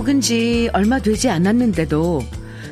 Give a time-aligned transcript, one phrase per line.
[0.00, 2.22] 밥 먹은 지 얼마 되지 않았는데도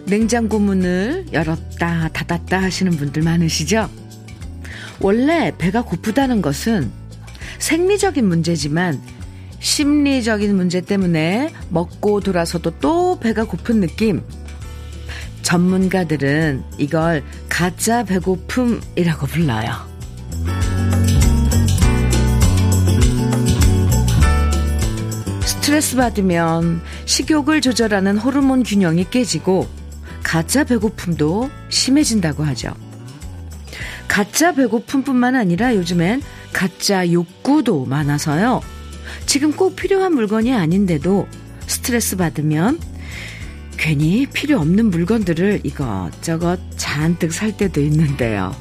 [0.07, 3.91] 냉장고 문을 열었다 닫았다 하시는 분들 많으시죠?
[5.01, 6.91] 원래 배가 고프다는 것은
[7.59, 8.99] 생리적인 문제지만
[9.61, 14.23] 심리적인 문제 때문에 먹고 돌아서도 또 배가 고픈 느낌.
[15.43, 19.89] 전문가들은 이걸 가짜 배고픔이라고 불러요.
[25.69, 29.67] 스트레스 받으면 식욕을 조절하는 호르몬 균형이 깨지고
[30.23, 32.75] 가짜 배고픔도 심해진다고 하죠.
[34.07, 36.21] 가짜 배고픔뿐만 아니라 요즘엔
[36.53, 38.61] 가짜 욕구도 많아서요.
[39.25, 41.27] 지금 꼭 필요한 물건이 아닌데도
[41.67, 42.79] 스트레스 받으면
[43.79, 48.55] 괜히 필요 없는 물건들을 이것저것 잔뜩 살 때도 있는데요.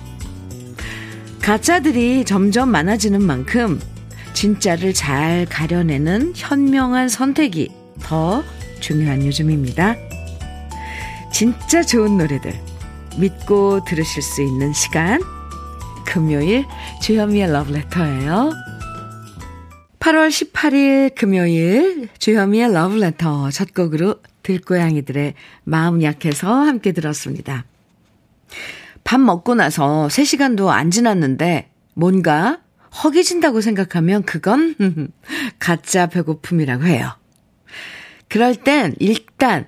[1.42, 3.78] 가짜들이 점점 많아지는 만큼
[4.32, 8.44] 진짜를 잘 가려내는 현명한 선택이 더
[8.80, 9.96] 중요한 요즘입니다.
[11.32, 12.54] 진짜 좋은 노래들
[13.18, 15.22] 믿고 들으실 수 있는 시간
[16.06, 16.66] 금요일
[17.02, 18.52] 주현미의 러브레터예요.
[20.00, 25.34] 8월 18일 금요일 주현미의 러브레터 첫 곡으로 들고양이들의
[25.66, 27.66] 마음 약해서 함께 들었습니다.
[29.04, 32.60] 밥 먹고 나서 3시간도 안 지났는데 뭔가
[33.04, 34.76] 허기진다고 생각하면 그건
[35.60, 37.12] 가짜 배고픔이라고 해요.
[38.30, 39.68] 그럴 땐 일단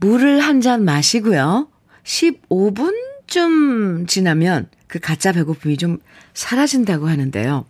[0.00, 1.68] 물을 한 잔 마시고요.
[2.04, 5.98] 15분쯤 지나면 그 가짜 배고픔이 좀
[6.34, 7.66] 사라진다고 하는데요.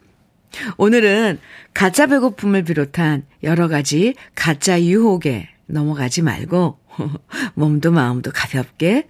[0.77, 1.39] 오늘은
[1.75, 6.79] 가짜 배고픔을 비롯한 여러 가지 가짜 유혹에 넘어가지 말고
[7.55, 9.09] 몸도 마음도 가볍게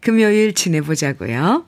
[0.00, 1.66] 금요일 지내보자고요.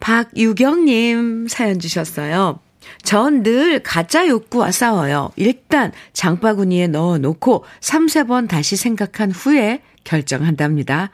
[0.00, 2.60] 박유경님 사연 주셨어요.
[3.02, 5.30] 전 늘 가짜 욕구와 싸워요.
[5.36, 11.10] 일단 장바구니에 넣어 놓고 3, 4번 다시 생각한 후에 결정한답니다.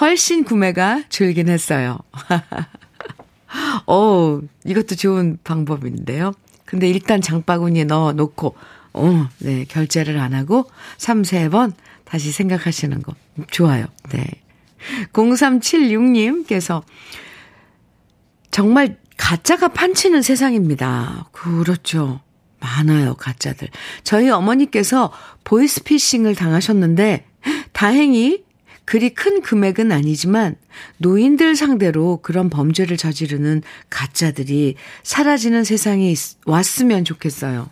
[0.00, 1.98] 훨씬 구매가 줄긴 했어요.
[3.86, 6.32] 어 이것도 좋은 방법인데요.
[6.64, 8.54] 근데 일단 장바구니에 넣어 놓고,
[8.92, 11.72] 어, 네, 결제를 안 하고 3, 4번
[12.04, 13.14] 다시 생각하시는 거.
[13.50, 13.86] 좋아요.
[14.10, 14.26] 네.
[15.14, 16.82] 0376님께서
[18.50, 21.28] 정말 가짜가 판치는 세상입니다.
[21.32, 22.22] 그렇죠.
[22.60, 23.68] 많아요, 가짜들.
[24.02, 25.12] 저희 어머니께서
[25.44, 27.26] 보이스피싱을 당하셨는데,
[27.72, 28.42] 다행히
[28.86, 30.56] 그리 큰 금액은 아니지만,
[30.96, 36.14] 노인들 상대로 그런 범죄를 저지르는 가짜들이 사라지는 세상이
[36.46, 37.68] 왔으면 좋겠어요.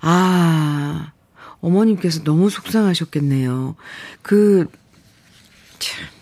[0.00, 1.12] 아,
[1.60, 3.76] 어머님께서 너무 속상하셨겠네요.
[4.22, 4.66] 그,
[5.78, 6.17] 참.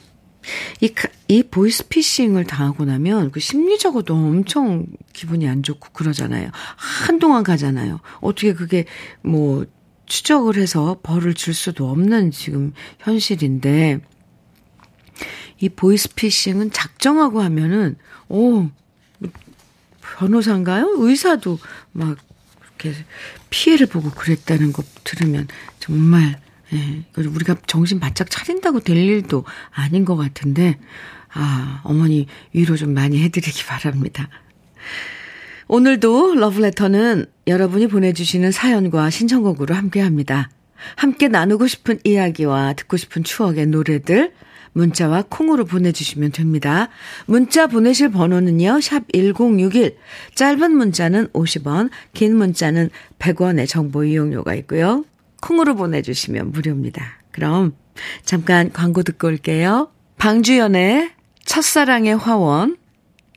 [0.81, 0.93] 이,
[1.29, 6.51] 이 보이스피싱을 당하고 나면 그 심리적으로도 엄청 기분이 안 좋고 그러잖아요.
[6.77, 8.01] 한동안 가잖아요.
[8.21, 8.85] 어떻게 그게
[9.23, 9.67] 뭐
[10.07, 14.01] 추적을 해서 벌을 줄 수도 없는 지금 현실인데
[15.59, 17.97] 이 보이스피싱은 작정하고 하면은
[18.29, 18.69] 오
[20.01, 20.95] 변호사인가요?
[20.99, 21.59] 의사도
[21.93, 22.17] 막
[22.63, 22.95] 이렇게
[23.51, 25.49] 피해를 보고 그랬다는 거 들으면
[25.81, 26.41] 정말
[26.77, 30.79] 예, 우리가 정신 바짝 차린다고 될 일도 아닌 것 같은데,
[31.33, 34.29] 아, 어머니 위로 좀 많이 해드리기 바랍니다.
[35.69, 40.49] 오늘도 러브레터는 여러분이 보내주시는 사연과 신청곡으로 함께 합니다.
[40.95, 44.33] 함께 나누고 싶은 이야기와 듣고 싶은 추억의 노래들,
[44.75, 46.89] 문자와 콩으로 보내주시면 됩니다.
[47.25, 49.97] 문자 보내실 번호는요, 샵 1061.
[50.35, 55.05] 짧은 문자는 50원, 긴 문자는 100원의 정보 이용료가 있고요.
[55.47, 57.05] 콩으로 보내주시면 무료입니다.
[57.31, 57.77] 그럼
[58.25, 59.91] 잠깐 광고 듣고 올게요.
[60.19, 61.13] 방주연의
[61.45, 62.77] 첫사랑의 화원.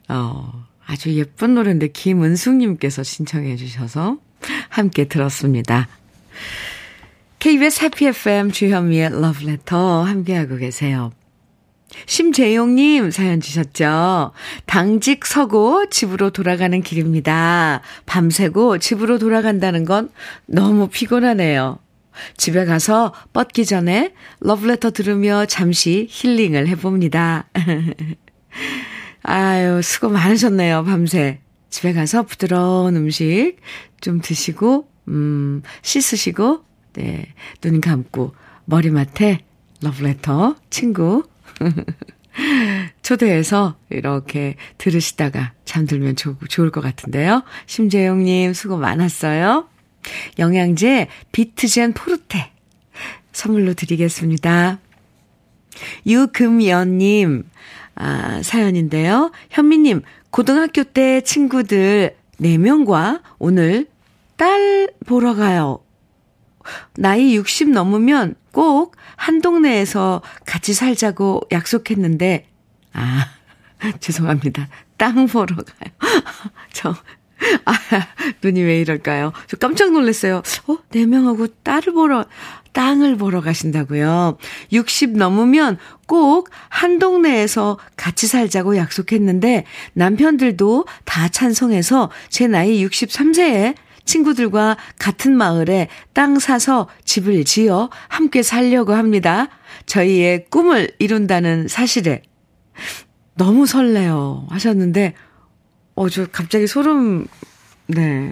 [0.07, 4.17] 어, 아주 예쁜 노래인데 김은숙님께서 신청해 주셔서
[4.69, 5.87] 함께 들었습니다.
[7.37, 11.11] KBS 해피 FM 주현미의 러브레터 함께하고 계세요.
[12.07, 14.31] 심재용님 사연 주셨죠?
[14.65, 17.81] 당직 서고 집으로 돌아가는 길입니다.
[18.07, 20.09] 밤새고 집으로 돌아간다는 건
[20.47, 21.79] 너무 피곤하네요.
[22.37, 27.49] 집에 가서 뻗기 전에 러브레터 들으며 잠시 힐링을 해봅니다.
[29.23, 31.39] 아유, 수고 많으셨네요, 밤새.
[31.69, 33.57] 집에 가서 부드러운 음식
[34.01, 36.63] 좀 드시고, 음, 씻으시고,
[36.93, 38.33] 네, 눈 감고,
[38.65, 39.39] 머리맡에
[39.81, 41.23] 러브레터 친구
[43.01, 47.43] 초대해서 이렇게 들으시다가 잠들면 좋, 좋을 것 같은데요.
[47.65, 49.67] 심재영님 수고 많았어요.
[50.37, 52.51] 영양제 비트젠 포르테
[53.31, 54.79] 선물로 드리겠습니다.
[56.05, 57.49] 유금연님,
[57.95, 59.31] 아, 사연인데요.
[59.49, 63.87] 현미님, 고등학교 때 친구들 4명과 오늘
[64.35, 65.83] 딸 보러 가요.
[66.95, 72.47] 나이 60 넘으면 꼭 한 동네에서 같이 살자고 약속했는데,
[72.93, 73.27] 아,
[73.99, 74.69] 죄송합니다.
[74.95, 75.91] 땅 보러 가요.
[76.71, 76.95] 저,
[77.65, 77.73] 아,
[78.43, 79.31] 눈이 왜 이럴까요?
[79.47, 80.41] 저 깜짝 놀랐어요.
[80.67, 82.25] 어, 네 명하고 딸을 보러,
[82.73, 84.37] 땅을 보러 가신다고요.
[84.71, 86.49] 60 넘으면 꼭
[86.79, 93.75] 한 동네에서 같이 살자고 약속했는데 남편들도 다 찬성해서 제 나이 63세에
[94.05, 99.49] 친구들과 같은 마을에 땅 사서 집을 지어 함께 살려고 합니다.
[99.85, 102.23] 저희의 꿈을 이룬다는 사실에
[103.35, 105.13] 너무 설레요 하셨는데
[105.99, 107.27] 어, 저 갑자기 소름,
[107.87, 108.31] 네.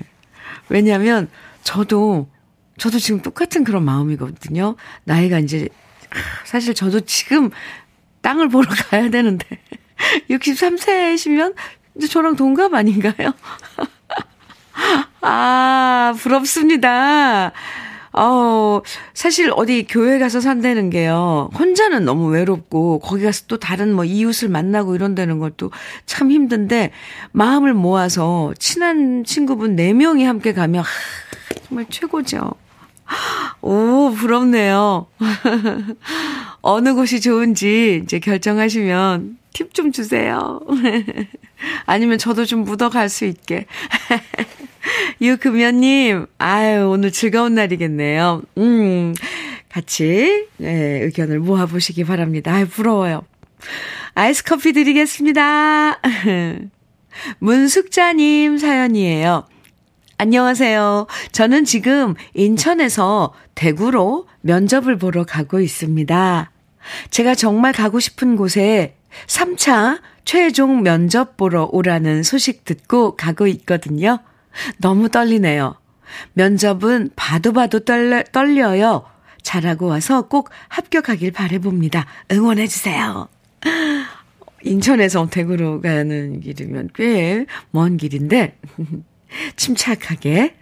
[0.70, 1.30] 왜냐면,
[1.64, 2.30] 저도,
[2.78, 4.78] 저도 지금 똑같은 그런 마음이거든요.
[5.04, 5.68] 나이가 이제,
[6.46, 7.50] 사실 저도 지금
[8.22, 9.46] 땅을 보러 가야 되는데,
[10.30, 11.56] 63세시면
[11.98, 13.34] 이제 저랑 동갑 아닌가요?
[15.20, 17.52] 아, 부럽습니다.
[18.18, 18.82] 어,
[19.14, 21.50] 사실 어디 교회 가서 산다는 게요.
[21.58, 25.72] 혼자는 너무 외롭고, 거기 가서 또 다른 뭐 이웃을 만나고 이런다는 것도
[26.08, 26.92] 참 힘든데,
[27.32, 30.88] 마음을 모아서 친한 친구분 4명이 함께 가면, 하,
[31.68, 32.52] 정말 최고죠.
[33.62, 35.08] 오, 부럽네요.
[36.62, 40.60] 어느 곳이 좋은지 이제 결정하시면 팁 좀 주세요.
[41.86, 43.66] 아니면 저도 좀 묻어갈 수 있게.
[45.22, 48.42] 유금연님, 아유, 오늘 즐거운 날이겠네요.
[48.58, 49.14] 음,
[49.70, 52.54] 같이, 네, 의견을 모아보시기 바랍니다.
[52.54, 53.26] 아유, 부러워요.
[54.14, 56.00] 아이스 커피 드리겠습니다.
[57.40, 59.46] 문숙자님 사연이에요.
[60.20, 61.06] 안녕하세요.
[61.32, 66.52] 저는 지금 인천에서 대구로 면접을 보러 가고 있습니다.
[67.12, 68.96] 제가 정말 가고 싶은 곳에
[69.28, 74.20] 3차 최종 면접 보러 오라는 소식 듣고 가고 있거든요.
[74.80, 75.76] 너무 떨리네요.
[76.34, 79.06] 면접은 봐도 봐도 떨려, 떨려요.
[79.44, 82.06] 잘하고 와서 꼭 합격하길 바래봅니다.
[82.32, 83.28] 응원해주세요.
[84.64, 88.58] 인천에서 대구로 가는 길이면 꽤 먼 길인데,
[89.56, 90.56] 침착하게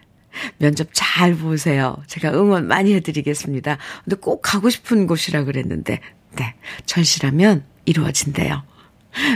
[0.58, 1.96] 면접 잘 보세요.
[2.08, 3.78] 제가 응원 많이 해드리겠습니다.
[4.04, 6.02] 근데 꼭 가고 싶은 곳이라 그랬는데,
[6.36, 6.56] 네.
[6.86, 8.64] 절실하면 이루어진대요.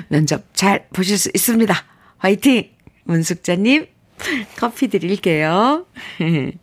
[0.09, 1.73] 면접 잘 보실 수 있습니다.
[2.17, 2.69] 화이팅!
[3.05, 3.88] 문숙자님,
[4.57, 5.86] 커피 드릴게요.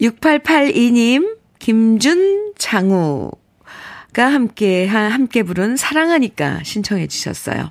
[0.00, 3.32] 6882님, 김준, 장우가
[4.16, 7.70] 함께, 함께 부른 사랑하니까 신청해 주셨어요.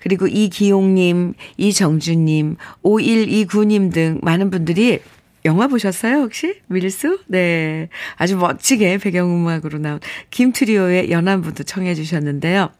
[0.00, 5.00] 그리고 이기용님, 이정주님, 5129님 등 많은 분들이
[5.44, 6.60] 영화 보셨어요, 혹시?
[6.68, 7.20] 밀수?
[7.26, 7.88] 네.
[8.16, 9.98] 아주 멋지게 배경음악으로 나온
[10.30, 12.70] 김트리오의 연안부도 청해 주셨는데요.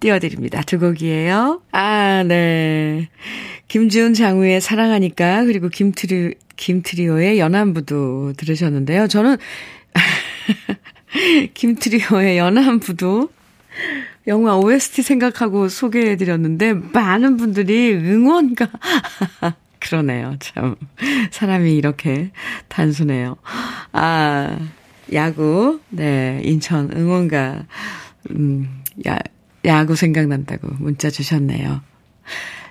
[0.00, 0.62] 띄워드립니다.
[0.62, 1.62] 두 곡이에요.
[1.72, 3.08] 아, 네.
[3.68, 9.06] 김지훈 장우의 사랑하니까, 그리고 김트리, 김트리오의 연안부도 들으셨는데요.
[9.08, 9.36] 저는,
[11.54, 13.30] 김트리오의 연안부도
[14.26, 18.68] 영화 OST 생각하고 소개해드렸는데, 많은 분들이 응원가,
[19.78, 20.36] 그러네요.
[20.38, 20.76] 참.
[21.30, 22.30] 사람이 이렇게
[22.68, 23.36] 단순해요.
[23.92, 24.58] 아,
[25.12, 27.66] 야구, 네, 인천 응원가,
[28.30, 29.18] 음, 야,
[29.64, 31.80] 야구 생각난다고 문자 주셨네요.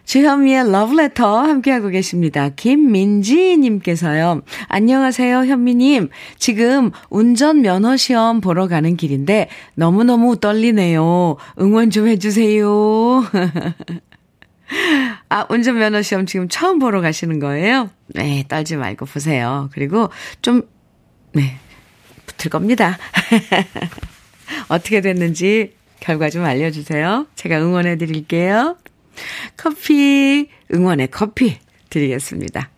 [0.05, 2.49] 주현미의 러브레터 함께하고 계십니다.
[2.49, 4.41] 김민지님께서요.
[4.67, 6.09] 안녕하세요, 현미님.
[6.37, 11.37] 지금 운전 면허 시험 보러 가는 길인데 너무너무 떨리네요.
[11.59, 13.23] 응원 좀 해주세요.
[15.29, 17.89] 아, 운전 면허 시험 지금 처음 보러 가시는 거예요?
[18.07, 19.69] 네, 떨지 말고 보세요.
[19.71, 20.09] 그리고
[20.41, 20.63] 좀,
[21.33, 21.57] 네,
[22.25, 22.97] 붙을 겁니다.
[24.67, 27.27] 어떻게 됐는지 결과 좀 알려주세요.
[27.35, 28.75] 제가 응원해 드릴게요.
[29.55, 31.57] 커피, 응원의 커피
[31.89, 32.69] 드리겠습니다.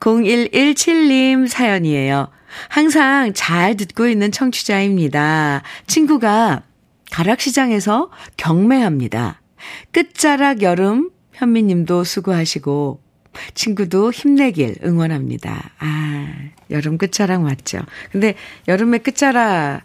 [0.00, 2.28] 0117님 사연이에요.
[2.68, 5.62] 항상 잘 듣고 있는 청취자입니다.
[5.86, 6.62] 친구가
[7.10, 9.40] 가락시장에서 경매합니다.
[9.92, 13.00] 끝자락 여름 현미님도 수고하시고
[13.54, 15.70] 친구도 힘내길 응원합니다.
[15.78, 16.34] 아,
[16.70, 17.80] 여름 끝자락 맞죠?
[18.10, 18.34] 근데
[18.66, 19.82] 여름의 끝자락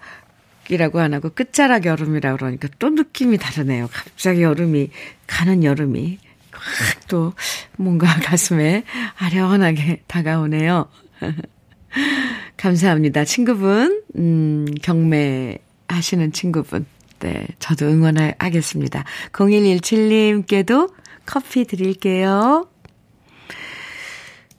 [0.72, 3.90] 이라고 안 하고 끝자락 여름이라 고 그러니까 또 느낌이 다르네요.
[3.92, 4.90] 갑자기 여름이
[5.28, 6.18] 가는 여름이
[6.52, 7.34] 확 또
[7.78, 8.84] 뭔가 가슴에
[9.18, 10.88] 아련하게 다가오네요.
[12.58, 13.26] 감사합니다.
[13.26, 15.58] 친구분, 음, 경매
[15.90, 16.86] 하시는 친구분.
[17.20, 19.04] 네, 저도 응원하겠습니다.
[19.34, 20.92] 0117님께도
[21.26, 22.68] 커피 드릴게요.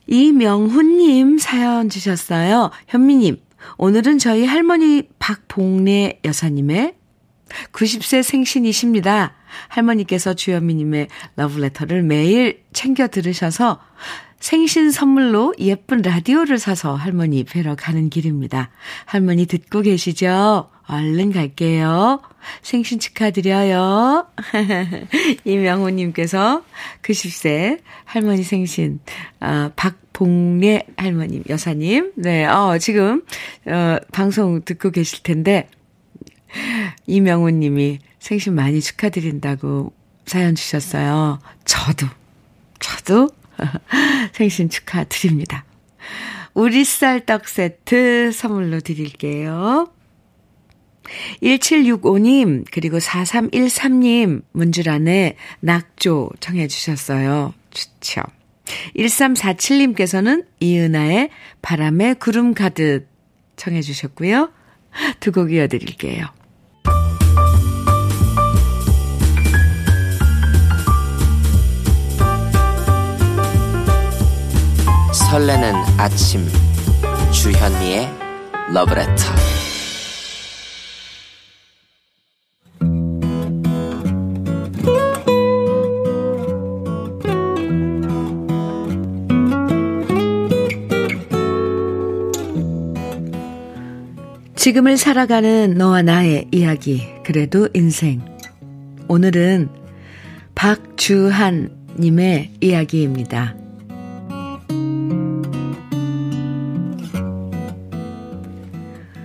[0.06, 2.70] 이명훈님 사연 주셨어요.
[2.88, 3.40] 현미님,
[3.78, 6.94] 오늘은 저희 할머니 박봉래 여사님의
[7.72, 9.34] 90세 생신이십니다.
[9.68, 13.80] 할머니께서 주현미님의 러브레터를 매일 챙겨 들으셔서
[14.40, 18.70] 생신 선물로 예쁜 라디오를 사서 할머니 뵈러 가는 길입니다.
[19.04, 20.68] 할머니 듣고 계시죠?
[20.92, 22.20] 얼른 갈게요.
[22.60, 24.26] 생신 축하드려요.
[25.44, 26.62] 이명호님께서
[27.02, 29.00] 90세 할머니 생신,
[29.40, 32.12] 아, 박봉례 할머님, 여사님.
[32.16, 33.24] 네, 어, 지금,
[33.66, 35.68] 어, 방송 듣고 계실 텐데,
[37.06, 39.92] 이명호님이 생신 많이 축하드린다고
[40.26, 41.38] 사연 주셨어요.
[41.64, 42.06] 저도,
[42.80, 43.28] 저도
[44.34, 45.64] 생신 축하드립니다.
[46.52, 49.88] 우리 쌀 떡 세트 선물로 드릴게요.
[51.42, 57.54] 1765님, 그리고 4313님 문주란에 낙조 청해 주셨어요.
[57.70, 58.22] 좋죠.
[58.96, 61.30] 1347님께서는 이은아의
[61.62, 63.06] 바람에 구름 가득
[63.56, 64.50] 청해 주셨고요.
[65.20, 66.26] 두 곡 이어드릴게요.
[75.12, 76.46] 설레는 아침
[77.32, 78.08] 주현미의
[78.72, 79.51] 러브레터
[94.62, 98.20] 지금을 살아가는 너와 나의 이야기, 그래도 인생.
[99.08, 99.68] 오늘은
[100.54, 101.72] 박주한님의
[102.60, 103.56] 이야기입니다.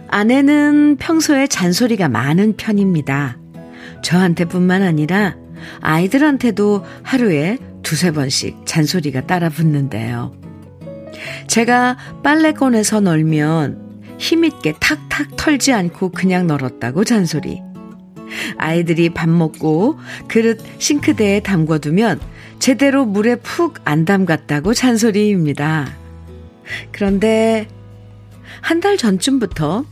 [0.08, 3.38] 아내는 평소에 잔소리가 많은 편입니다.
[4.02, 5.36] 저한테 뿐만 아니라
[5.82, 10.36] 아이들한테도 하루에 두세 번씩 잔소리가 따라 붙는데요.
[11.46, 13.87] 제가 빨래 꺼내서 널면
[14.18, 17.62] 힘있게 탁탁 털지 않고 그냥 널었다고 잔소리.
[18.58, 19.98] 아이들이 밥 먹고
[20.28, 22.20] 그릇 싱크대에 담궈두면
[22.60, 25.94] 제대로 물에 푹 안 담갔다고 잔소리입니다.
[26.92, 27.68] 그런데
[28.62, 29.86] 한 달 전쯤부터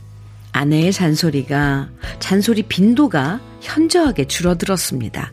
[0.52, 5.32] 아내의 잔소리가, 잔소리 빈도가 현저하게 줄어들었습니다.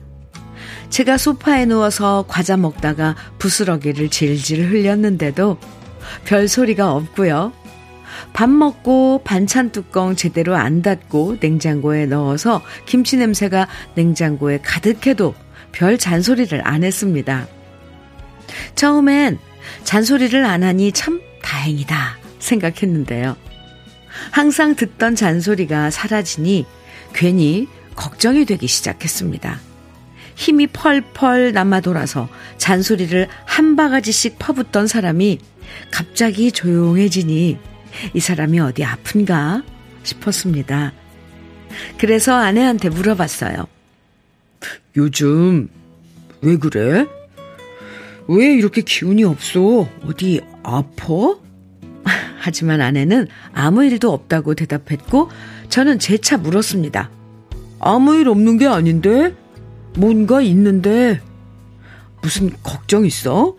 [0.89, 5.57] 제가 소파에 누워서 과자 먹다가 부스러기를 질질 흘렸는데도
[6.25, 7.53] 별 소리가 없고요.
[8.33, 15.35] 밥 먹고 반찬 뚜껑 제대로 안 닫고 냉장고에 넣어서 김치 냄새가 냉장고에 가득해도
[15.71, 17.47] 별 잔소리를 안 했습니다.
[18.75, 19.39] 처음엔
[19.83, 23.35] 잔소리를 안 하니 참 다행이다 생각했는데요.
[24.31, 26.65] 항상 듣던 잔소리가 사라지니
[27.13, 29.59] 괜히 걱정이 되기 시작했습니다.
[30.35, 32.27] 힘이 펄펄 남아 돌아서
[32.57, 35.39] 잔소리를 한 바가지씩 퍼붓던 사람이
[35.91, 37.57] 갑자기 조용해지니
[38.13, 39.63] 이 사람이 어디 아픈가
[40.03, 40.93] 싶었습니다.
[41.97, 43.67] 그래서 아내한테 물어봤어요.
[44.95, 45.69] 요즘
[46.41, 47.07] 왜 그래?
[48.27, 49.89] 왜 이렇게 기운이 없어?
[50.05, 51.37] 어디 아파?
[52.39, 55.29] 하지만 아내는 아무 일도 없다고 대답했고
[55.69, 57.09] 저는 재차 물었습니다.
[57.79, 59.35] 아무 일 없는 게 아닌데?
[59.95, 61.21] 뭔가 있는데
[62.21, 63.55] 무슨 걱정 있어?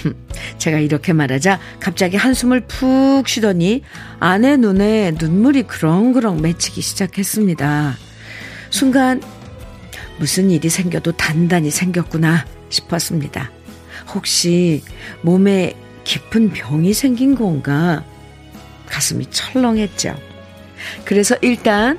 [0.58, 3.82] 제가 이렇게 말하자 갑자기 한숨을 푹 쉬더니
[4.20, 7.96] 아내 눈에 눈물이 그렁그렁 맺히기 시작했습니다.
[8.70, 9.22] 순간
[10.18, 13.50] 무슨 일이 생겨도 단단히 생겼구나 싶었습니다.
[14.14, 14.82] 혹시
[15.22, 18.04] 몸에 깊은 병이 생긴 건가?
[18.86, 20.14] 가슴이 철렁했죠.
[21.04, 21.98] 그래서 일단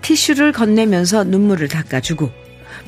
[0.00, 2.30] 티슈를 건네면서 눈물을 닦아주고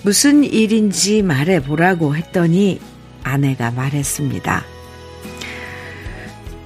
[0.03, 2.81] 무슨 일인지 말해보라고 했더니
[3.27, 4.65] 아내가 말했습니다.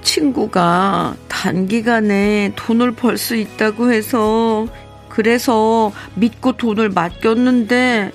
[0.02, 4.67] 친구가 단기간에 돈을 벌 수 있다고 해서
[5.09, 8.12] 그래서 믿고 돈을 맡겼는데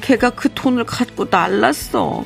[0.00, 2.24] 걔가 그 돈을 갖고 날랐어.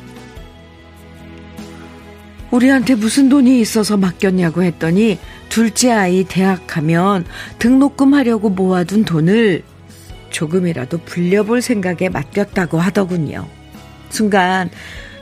[2.50, 7.24] 우리한테 무슨 돈이 있어서 맡겼냐고 했더니 둘째 아이 대학 가면
[7.58, 9.62] 등록금 하려고 모아둔 돈을
[10.30, 13.48] 조금이라도 불려볼 생각에 맡겼다고 하더군요.
[14.10, 14.70] 순간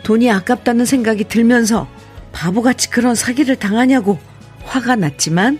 [0.03, 1.89] 돈이 아깝다는 생각이 들면서
[2.33, 4.19] 바보같이 그런 사기를 당하냐고
[4.65, 5.59] 화가 났지만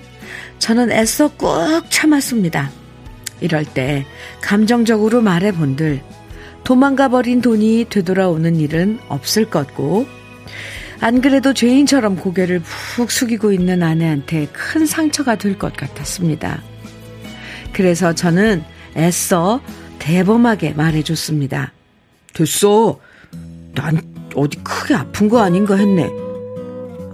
[0.59, 2.71] 저는 애써 꾹 참았습니다.
[3.41, 4.05] 이럴 때
[4.41, 6.03] 감정적으로 말해본들
[6.65, 10.07] 도망가 버린 돈이 되돌아오는 일은 없을 것고
[11.01, 16.61] 안 그래도 죄인처럼 고개를 푹 숙이고 있는 아내한테 큰 상처가 될 것 같았습니다.
[17.73, 18.65] 그래서 저는
[18.97, 19.61] 애써
[20.01, 21.73] 대범하게 말해줬습니다.
[22.35, 22.99] 됐어.
[23.79, 24.01] 난
[24.35, 26.11] 어디 크게 아픈 거 아닌가 했네.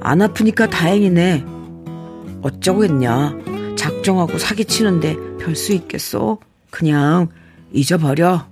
[0.00, 1.44] 안 아프니까 다행이네.
[2.42, 3.36] 어쩌고 했냐.
[3.76, 6.38] 작정하고 사기치는데 별 수 있겠어.
[6.70, 7.28] 그냥
[7.70, 8.46] 잊어버려.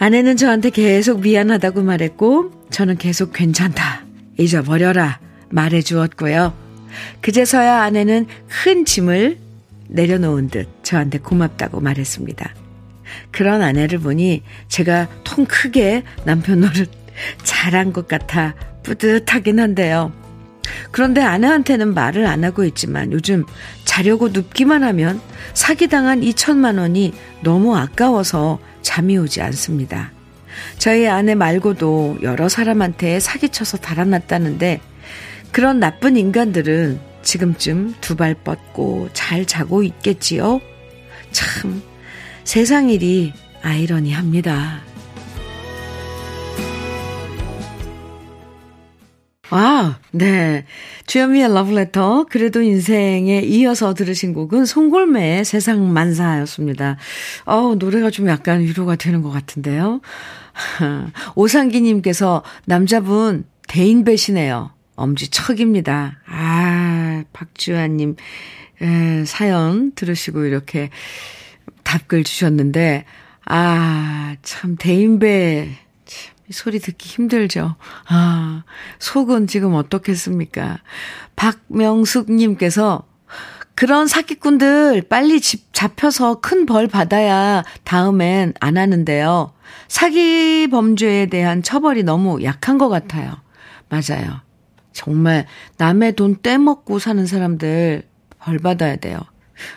[0.00, 4.04] 아내는 저한테 계속 미안하다고 말했고, 저는 계속 괜찮다.
[4.38, 5.20] 잊어버려라.
[5.50, 6.52] 말해 주었고요.
[7.20, 9.38] 그제서야 아내는 큰 짐을
[9.88, 12.54] 내려놓은 듯 저한테 고맙다고 말했습니다.
[13.30, 16.90] 그런 아내를 보니 제가 통 크게 남편 노릇
[17.42, 20.12] 잘한 것 같아 뿌듯하긴 한데요.
[20.90, 23.44] 그런데 아내한테는 말을 안 하고 있지만 요즘
[23.84, 25.20] 자려고 눕기만 하면
[25.54, 30.12] 사기당한 2천만 원이 너무 아까워서 잠이 오지 않습니다.
[30.78, 34.80] 저희 아내 말고도 여러 사람한테 사기쳐서 달아났다는데
[35.52, 40.60] 그런 나쁜 인간들은 지금쯤 두 발 뻗고 잘 자고 있겠지요?
[41.32, 41.82] 참,
[42.48, 44.80] 세상 일이 아이러니합니다.
[49.50, 50.64] 아, 네.
[51.04, 56.96] 주현미의 러브레터, 그래도 인생에 이어서 들으신 곡은 송골매의 세상 만사였습니다.
[57.44, 60.00] 어우, 노래가 좀 약간 위로가 되는 것 같은데요.
[61.36, 64.70] 오상기님께서 남자분 대인 배시네요.
[64.96, 66.20] 엄지척입니다.
[66.26, 68.16] 아, 박주환님,
[68.80, 70.88] 에, 사연 들으시고 이렇게
[71.88, 73.06] 답글 주셨는데,
[73.46, 75.70] 아, 참, 대인배,
[76.04, 77.76] 참, 소리 듣기 힘들죠.
[78.08, 78.64] 아,
[78.98, 80.80] 속은 지금 어떻겠습니까?
[81.36, 83.06] 박명숙님께서,
[83.74, 89.54] 그런 사기꾼들 빨리 집 잡혀서 큰 벌 받아야 다음엔 안 하는데요.
[89.86, 93.36] 사기 범죄에 대한 처벌이 너무 약한 것 같아요.
[93.88, 94.40] 맞아요.
[94.92, 95.46] 정말
[95.78, 98.02] 남의 돈 떼먹고 사는 사람들
[98.40, 99.20] 벌 받아야 돼요.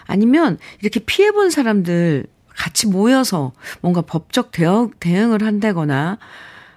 [0.06, 6.18] 아니면 이렇게 피해본 사람들 같이 모여서 뭔가 법적 대응, 대응을 한다거나,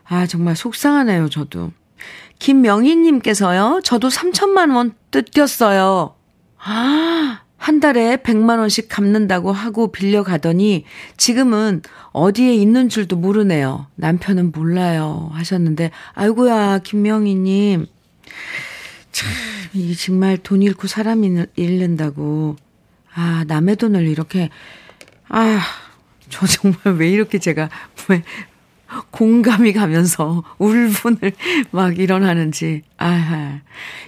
[0.05, 1.73] 아, 정말 속상하네요, 저도.
[2.39, 6.14] 김명희님께서요, 저도 3천만 원 뜯겼어요.
[6.59, 10.85] 아, 한 달에 100만 원씩 갚는다고 하고 빌려가더니
[11.17, 13.87] 지금은 어디에 있는 줄도 모르네요.
[13.95, 15.31] 남편은 몰라요.
[15.33, 17.87] 하셨는데, 아이고야, 김명희님.
[19.12, 19.31] 참,
[19.73, 21.25] 이게 정말 돈 잃고 사람
[21.57, 22.57] 잃는다고.
[23.14, 24.50] 아, 남의 돈을 이렇게,
[25.29, 25.61] 아,
[26.29, 27.68] 저 정말 왜 이렇게 제가,
[28.09, 28.22] 왜,
[29.11, 31.33] 공감이 가면서 울분을
[31.72, 32.83] 막 일어나는지.
[32.98, 33.61] 아,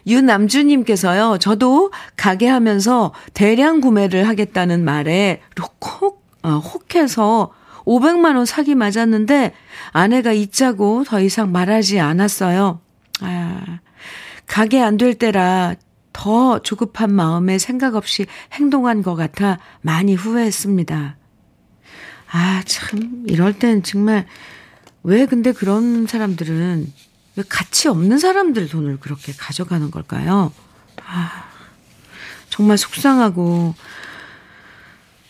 [0.07, 7.53] 유남주님께서요, 저도 가게 하면서 대량 구매를 하겠다는 말에 혹, 어, 혹해서
[7.85, 9.53] 500만원 사기 맞았는데
[9.93, 12.81] 아내가 잊자고 더 이상 말하지 않았어요.
[13.21, 13.79] 아,
[14.47, 15.75] 가게 안 될 때라
[16.17, 18.25] 더 조급한 마음에 생각 없이
[18.55, 21.15] 행동한 것 같아 많이 후회했습니다.
[22.31, 24.27] 아, 참, 이럴 땐 정말,
[25.03, 26.91] 왜 근데 그런 사람들은,
[27.37, 30.55] 왜 가치 없는 사람들 돈을 그렇게 가져가는 걸까요?
[31.07, 31.45] 아,
[32.49, 33.75] 정말 속상하고,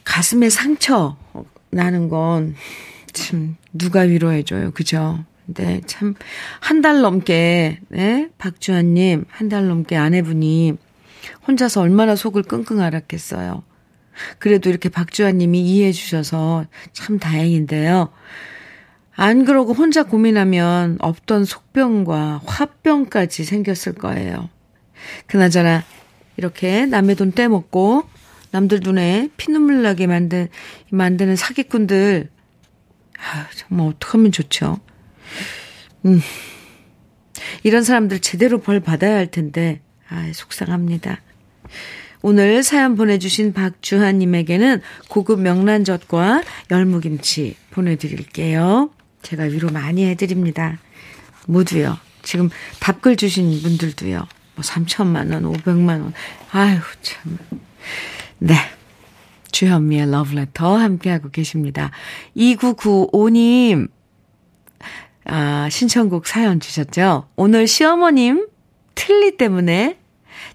[0.04, 1.16] 가슴에 상처
[1.70, 2.54] 나는 건,
[3.12, 4.70] 참, 누가 위로해줘요.
[4.70, 5.24] 그죠?
[5.46, 6.14] 네, 참,
[6.60, 10.74] 한 달 넘게, 네, 박주환님, 한 달 넘게 아내분이
[11.46, 13.62] 혼자서 얼마나 속을 끙끙 앓았겠어요.
[14.38, 18.10] 그래도 이렇게 박주환님이 이해해 주셔서 참 다행인데요.
[19.14, 24.50] 안 그러고 혼자 고민하면 없던 속병과 화병까지 생겼을 거예요.
[25.26, 25.84] 그나저나,
[26.36, 28.04] 이렇게 남의 돈 떼먹고,
[28.50, 30.48] 남들 눈에 피눈물 나게 만든,
[30.90, 32.30] 만드는 사기꾼들,
[33.18, 34.78] 아, 정말 어떡하면 좋죠.
[36.04, 36.20] 음.
[37.62, 41.20] 이런 사람들 제대로 벌 받아야 할 텐데, 아, 속상합니다.
[42.22, 48.90] 오늘 사연 보내주신 박주하님에게는 고급 명란젓과 열무김치 보내드릴게요.
[49.22, 50.78] 제가 위로 많이 해드립니다.
[51.46, 51.98] 모두요.
[52.22, 54.18] 지금 답글 주신 분들도요.
[54.18, 56.12] 뭐 3천만 원, 500만 원.
[56.50, 57.38] 아유, 참.
[58.38, 58.54] 네.
[59.52, 61.90] 주현미의 러브레터 함께하고 계십니다.
[62.36, 63.88] 2995님,
[65.28, 67.26] 아, 신청곡 사연 주셨죠?
[67.36, 68.48] 오늘 시어머님
[68.94, 69.98] 틀니 때문에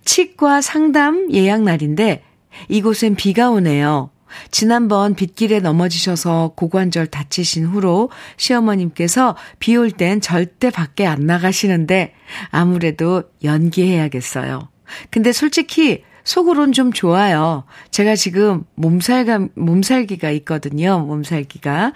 [0.05, 2.23] 치과 상담 예약 날인데
[2.69, 4.10] 이곳엔 비가 오네요.
[4.49, 12.13] 지난번 빗길에 넘어지셔서 고관절 다치신 후로 시어머님께서 비 올 땐 절대 밖에 안 나가시는데
[12.49, 14.69] 아무래도 연기해야겠어요.
[15.10, 17.65] 근데 솔직히 속으론 좀 좋아요.
[17.89, 20.99] 제가 지금 몸살가, 몸살기가 있거든요.
[20.99, 21.91] 몸살기가.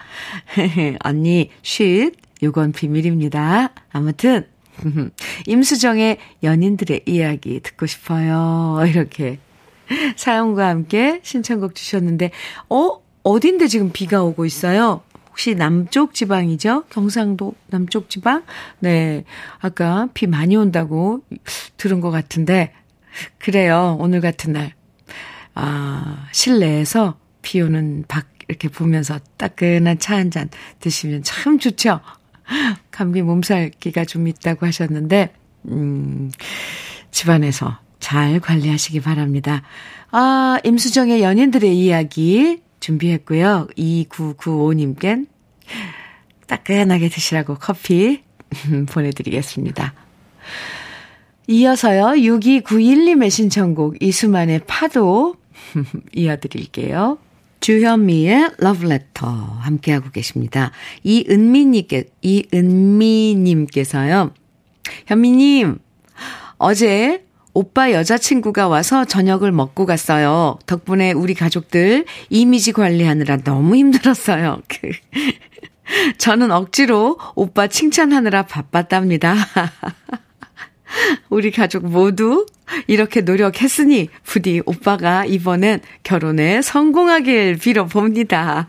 [1.04, 2.12] 언니, 쉿.
[2.44, 3.70] 요건 비밀입니다.
[3.92, 4.48] 아무튼,
[5.48, 8.78] 임수정의 연인들의 이야기 듣고 싶어요.
[8.88, 9.40] 이렇게
[10.18, 12.32] 사연과 함께 신청곡 주셨는데,
[12.70, 13.00] 어?
[13.24, 15.02] 어딘데 지금 비가 오고 있어요?
[15.30, 16.84] 혹시 남쪽 지방이죠?
[16.90, 18.44] 경상도 남쪽 지방?
[18.80, 19.24] 네.
[19.60, 21.24] 아까 비 많이 온다고
[21.78, 22.72] 들은 것 같은데,
[23.40, 23.98] 그래요.
[24.00, 24.74] 오늘 같은 날.
[25.56, 32.00] 아, 실내에서 비 오는 밖, 이렇게 보면서 따끈한 차 한 잔 드시면 참 좋죠.
[32.92, 35.34] 감기 몸살기가 좀 있다고 하셨는데,
[35.70, 36.32] 음,
[37.12, 39.64] 집안에서 잘 관리하시기 바랍니다.
[40.12, 43.68] 아, 임수정의 연인들의 이야기 준비했고요.
[43.78, 45.28] 2995님껜
[46.48, 48.22] 따끈하게 드시라고 커피
[48.90, 49.94] 보내드리겠습니다.
[51.48, 55.36] 이어서요, 6291님의 신청곡 이수만의 파도
[56.14, 57.18] 이어드릴게요.
[57.66, 60.70] 주현미의 러브레터 함께하고 계십니다.
[61.02, 64.32] 이은미님께, 이은미님께서요.
[65.08, 65.80] 현미님,
[66.60, 67.26] 어제
[67.56, 70.60] 오빠 여자친구가 와서 저녁을 먹고 갔어요.
[70.68, 74.62] 덕분에 우리 가족들 이미지 관리하느라 너무 힘들었어요.
[76.20, 79.36] 저는 억지로 오빠 칭찬하느라 바빴답니다.
[81.32, 82.46] 우리 가족 모두
[82.88, 88.68] 이렇게 노력했으니 부디 오빠가 이번엔 결혼에 성공하길 빌어봅니다.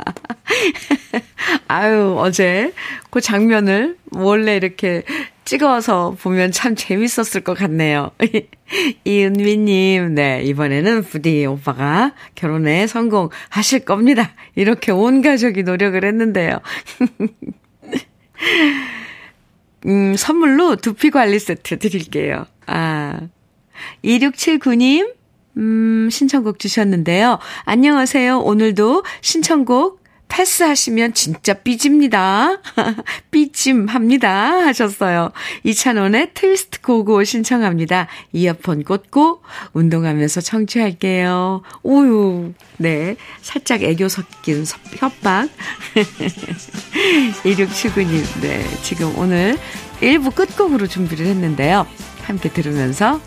[1.69, 2.73] 아유, 어제
[3.11, 5.03] 그 장면을 원래 이렇게
[5.45, 8.11] 찍어서 보면 참 재밌었을 것 같네요.
[9.05, 14.35] 이은미님, 네, 이번에는 부디 오빠가 결혼에 성공하실 겁니다.
[14.57, 16.61] 이렇게 온 가족이 노력을 했는데요.
[19.87, 22.47] 음, 선물로 두피 관리 세트 드릴게요.
[22.67, 23.21] 아.
[24.05, 25.13] 2679님,
[25.57, 27.39] 음, 신청곡 주셨는데요.
[27.65, 28.41] 안녕하세요.
[28.41, 32.61] 오늘도 신청곡 패스하시면 진짜 삐집니다.
[33.31, 34.67] 삐짐합니다.
[34.67, 35.31] 하셨어요.
[35.63, 38.09] 이찬원의 트위스트 고고 신청합니다.
[38.33, 41.63] 이어폰 꽂고 운동하면서 청취할게요.
[41.83, 42.53] 오유.
[42.79, 43.17] 네.
[43.41, 44.65] 살짝 애교 섞인
[44.97, 45.49] 협박.
[47.45, 48.41] 2679님.
[48.43, 48.65] 네.
[48.83, 49.57] 지금 오늘
[50.01, 51.87] 1부 끝곡으로 준비를 했는데요.
[52.25, 53.21] 함께 들으면서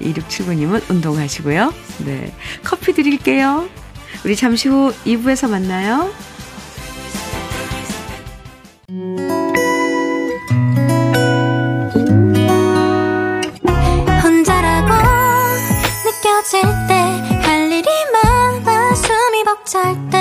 [0.00, 1.72] 2679님은 운동하시고요.
[2.04, 2.32] 네.
[2.64, 3.68] 커피 드릴게요.
[4.24, 6.10] 우리 잠시 후 2부에서 만나요.
[14.22, 14.92] 혼자라고
[16.04, 16.94] 느껴질 때
[17.42, 20.19] 할 일이 많아 숨이 벅찰 때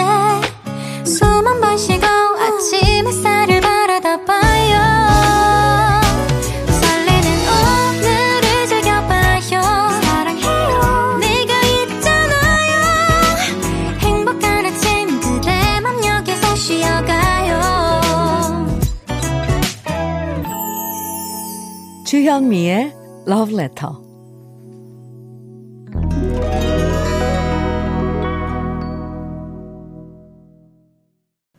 [22.30, 22.94] 주현미의
[23.28, 23.94] Love Letter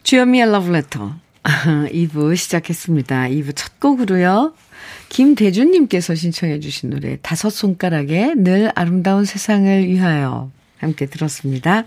[0.05, 1.11] 주현미의 Love Letter
[1.93, 3.23] 2부 시작했습니다.
[3.31, 4.55] 2부 첫 곡으로요.
[5.09, 11.87] 김대준님께서 신청해 주신 노래 다섯 손가락에 늘 아름다운 세상을 위하여 함께 들었습니다.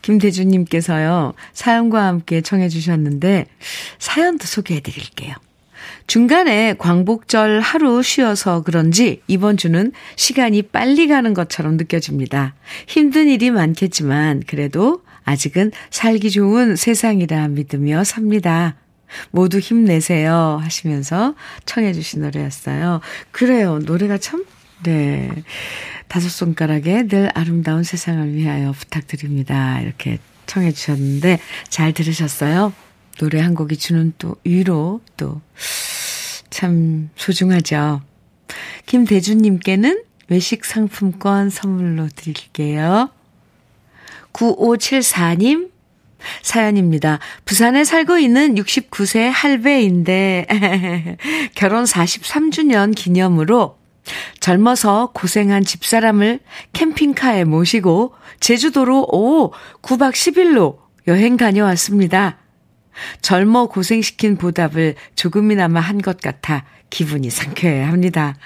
[0.00, 1.34] 김대준님께서요.
[1.52, 3.44] 사연과 함께 청해 주셨는데
[3.98, 5.34] 사연도 소개해 드릴게요.
[6.06, 12.54] 중간에 광복절 하루 쉬어서 그런지 이번 주는 시간이 빨리 가는 것처럼 느껴집니다.
[12.86, 18.76] 힘든 일이 많겠지만 그래도 아직은 살기 좋은 세상이라 믿으며 삽니다.
[19.30, 21.34] 모두 힘내세요 하시면서
[21.66, 23.00] 청해 주신 노래였어요.
[23.32, 23.78] 그래요.
[23.78, 24.44] 노래가 참,
[24.82, 25.30] 네.
[26.08, 29.80] 다섯 손가락에 늘 아름다운 세상을 위하여 부탁드립니다.
[29.80, 31.38] 이렇게 청해 주셨는데
[31.68, 32.72] 잘 들으셨어요?
[33.20, 35.40] 노래 한 곡이 주는 또 위로 또
[36.50, 38.02] 참 소중하죠.
[38.86, 43.08] 김대준님께는 외식 상품권 선물로 드릴게요.
[44.32, 45.70] 9574님
[46.42, 47.18] 사연입니다.
[47.46, 51.16] 부산에 살고 있는 69세 할배인데
[51.54, 53.78] 결혼 43주년 기념으로
[54.40, 56.40] 젊어서 고생한 집사람을
[56.72, 59.52] 캠핑카에 모시고 제주도로 오
[59.82, 62.39] 9박 10일로 여행 다녀왔습니다.
[63.22, 68.36] 젊어 고생시킨 보답을 조금이나마 한 것 같아 기분이 상쾌해 합니다.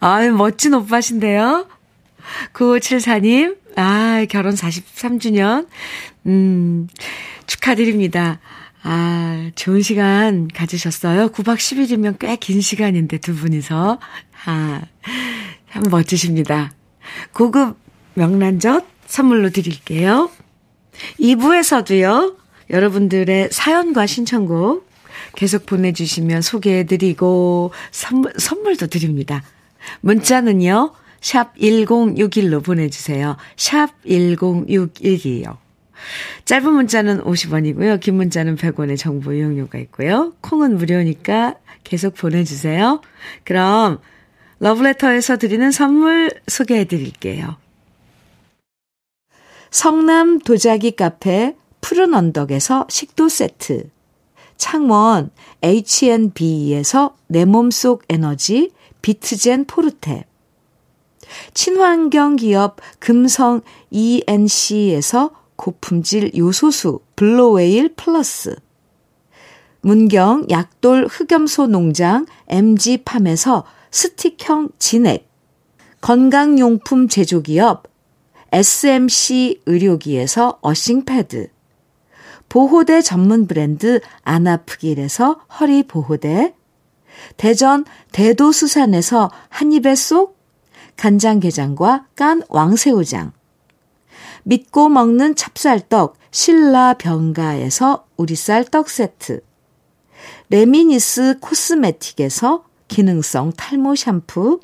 [0.00, 1.66] 아유, 멋진 오빠신데요?
[2.52, 5.66] 9574님, 아, 결혼 43주년,
[6.26, 6.88] 음,
[7.46, 8.40] 축하드립니다.
[8.82, 11.28] 아, 좋은 시간 가지셨어요.
[11.30, 13.98] 9박 10일이면 꽤 긴 시간인데 두 분이서.
[14.46, 14.82] 아,
[15.72, 16.72] 참 멋지십니다.
[17.32, 17.78] 고급
[18.14, 20.30] 명란젓 선물로 드릴게요.
[21.20, 22.36] 2부에서도요,
[22.70, 24.88] 여러분들의 사연과 신청곡
[25.34, 29.42] 계속 보내주시면 소개해드리고 선물, 선물도 드립니다.
[30.00, 33.36] 문자는요, 샵 1061로 보내주세요.
[33.56, 35.56] 샵 1061이요.
[36.44, 38.00] 짧은 문자는 50원이고요.
[38.00, 40.32] 긴 문자는 100원의 정보 이용료가 있고요.
[40.40, 43.00] 콩은 무료니까 계속 보내주세요.
[43.44, 43.98] 그럼
[44.58, 47.56] 러브레터에서 드리는 선물 소개해 드릴게요.
[49.70, 51.54] 성남 도자기 카페
[51.86, 53.90] 푸른 언덕에서 식도 세트,
[54.56, 55.30] 창원
[55.62, 58.72] H&B에서 내 몸속 에너지
[59.02, 60.24] 비트젠 포르테,
[61.54, 63.60] 친환경 기업 금성
[63.92, 68.56] ENC에서 고품질 요소수 블로웨일 플러스,
[69.80, 75.30] 문경 약돌 흑염소 농장 MG팜에서 스틱형 진액,
[76.00, 77.84] 건강용품 제조기업
[78.50, 81.54] SMC 의료기에서 어싱패드,
[82.48, 86.54] 보호대 전문 브랜드 아나프길에서 허리 보호대,
[87.36, 90.36] 대전 대도수산에서 한입에 쏙
[90.96, 93.32] 간장게장과 깐 왕새우장,
[94.44, 99.40] 믿고 먹는 찹쌀떡 신라 병가에서 우리쌀 떡 세트,
[100.50, 104.60] 레미니스 코스메틱에서 기능성 탈모 샴푸,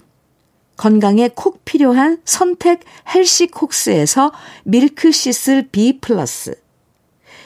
[0.77, 2.81] 건강에 콕 필요한 선택
[3.14, 4.33] 헬시콕스에서
[4.64, 6.62] 밀크시슬 B 플러스,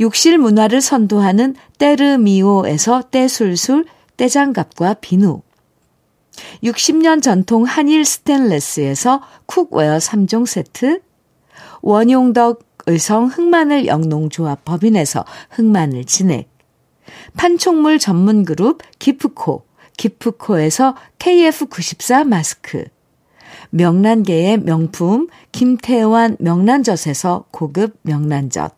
[0.00, 3.84] 욕실 문화를 선도하는 때르미오에서 때술술
[4.16, 5.42] 때장갑과 비누,
[6.62, 11.00] 60년 전통 한일 스텐레스에서 cookware 3종 세트,
[11.82, 16.48] 원용덕 의성 흑마늘 영농조합 법인에서 흑마늘 진액,
[17.36, 19.64] 판촉물 전문 그룹 기프코,
[19.96, 22.84] 기프코에서 KF94 마스크,
[23.70, 28.77] 명란계의 명품 김태환 명란젓에서 고급 명란젓,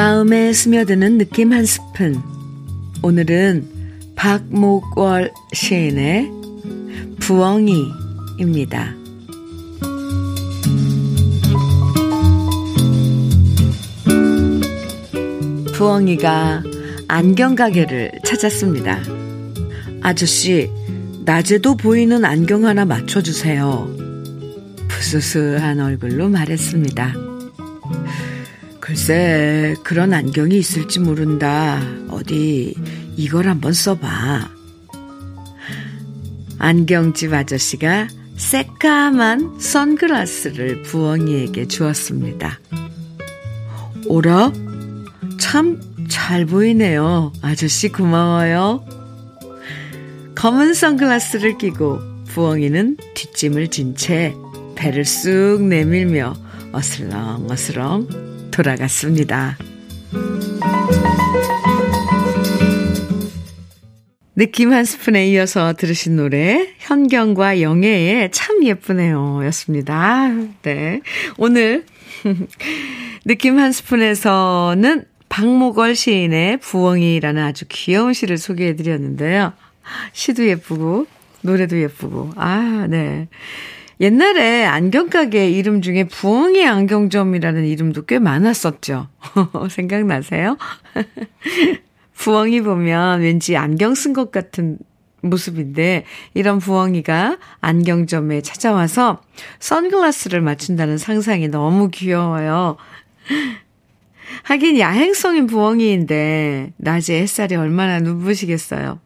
[0.00, 2.22] 마음에 스며드는 느낌 한 스푼.
[3.02, 3.68] 오늘은
[4.16, 6.30] 박목월 시인의
[7.20, 8.94] 부엉이입니다.
[15.74, 16.62] 부엉이가
[17.06, 19.02] 안경 가게를 찾았습니다.
[20.00, 20.70] 아저씨,
[21.26, 23.94] 낮에도 보이는 안경 하나 맞춰주세요.
[24.88, 27.29] 부스스한 얼굴로 말했습니다.
[28.90, 31.80] 글쎄, 그런 안경이 있을지 모른다.
[32.08, 32.74] 어디,
[33.16, 34.50] 이걸 한번 써봐.
[36.58, 42.58] 안경집 아저씨가 새까만 선글라스를 부엉이에게 주었습니다.
[44.06, 44.52] 오라?
[45.38, 47.32] 참 잘 보이네요.
[47.42, 48.84] 아저씨 고마워요.
[50.34, 54.34] 검은 선글라스를 끼고 부엉이는 뒷짐을 진 채
[54.74, 56.34] 배를 쑥 내밀며
[56.72, 59.56] 어슬렁어슬렁 돌아갔습니다.
[64.34, 70.28] 느낌 한 스푼에 이어서 들으신 노래 현경과 영애의 참 예쁘네요 였습니다.
[70.62, 71.00] 네.
[71.38, 71.86] 오늘
[73.24, 79.52] 느낌 한 스푼에서는 박목월 시인의 부엉이라는 아주 귀여운 시를 소개해 드렸는데요.
[80.12, 81.06] 시도 예쁘고,
[81.42, 83.28] 노래도 예쁘고, 아, 네.
[84.00, 89.08] 옛날에 안경가게 이름 중에 부엉이 안경점이라는 이름도 꽤 많았었죠.
[89.68, 90.56] 생각나세요?
[92.16, 94.78] 부엉이 보면 왠지 안경 쓴 것 같은
[95.22, 99.22] 모습인데 이런 부엉이가 안경점에 찾아와서
[99.58, 102.78] 선글라스를 맞춘다는 상상이 너무 귀여워요.
[104.44, 108.98] 하긴 야행성인 부엉이인데 낮에 햇살이 얼마나 눈부시겠어요.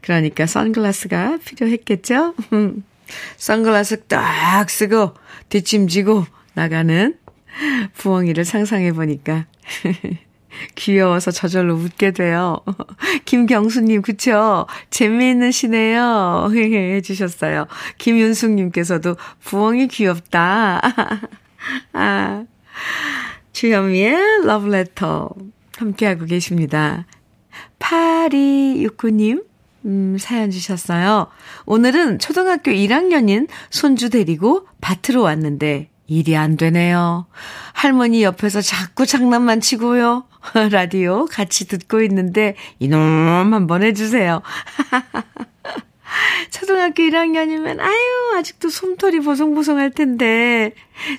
[0.00, 2.34] 그러니까 선글라스가 필요했겠죠?
[3.36, 5.14] 선글라스 딱 쓰고
[5.48, 7.16] 뒷짐지고 나가는
[7.94, 9.46] 부엉이를 상상해 보니까
[10.74, 12.58] 귀여워서 저절로 웃게 돼요.
[13.24, 14.66] 김경수님, 그쵸?
[14.90, 16.50] 재미있는 시네요.
[16.52, 17.66] 해주셨어요.
[17.98, 20.80] 김윤숙님께서도 부엉이 귀엽다.
[21.92, 22.44] 아.
[23.52, 25.30] 주현미의 러브레터
[25.76, 27.06] 함께하고 계십니다.
[27.78, 29.44] 8269님,
[29.86, 31.28] 음, 사연 주셨어요.
[31.66, 37.26] 오늘은 초등학교 1학년인 손주 데리고 밭으로 왔는데 일이 안 되네요.
[37.72, 40.24] 할머니 옆에서 자꾸 장난만 치고요.
[40.70, 44.42] 라디오 같이 듣고 있는데 이놈 한번 해주세요.
[46.50, 50.72] 초등학교 1학년이면 아유 아직도 솜털이 보송보송할 텐데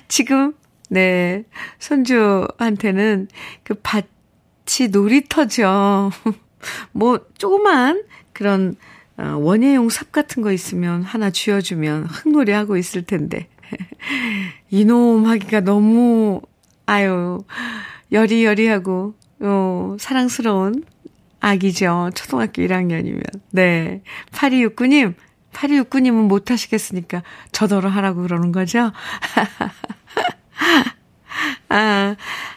[0.08, 0.54] 지금
[0.90, 1.44] 네
[1.78, 3.28] 손주한테는
[3.64, 6.10] 그 밭이 놀이터죠.
[6.92, 8.76] 뭐 조그만 그런
[9.16, 13.48] 어, 원예용 삽 같은 거 있으면 하나 쥐어주면 흙놀이 하고 있을 텐데
[14.70, 16.40] 이놈 하기가 너무
[16.86, 17.44] 아유
[18.10, 20.84] 여리여리하고 어, 사랑스러운
[21.42, 22.10] 아기죠.
[22.14, 23.22] 초등학교 1학년이면.
[23.50, 24.02] 네.
[24.30, 25.14] 8269님,
[25.52, 28.92] 8269님은 못 하시겠으니까 저더러 하라고 그러는 거죠?
[31.68, 32.16] 아,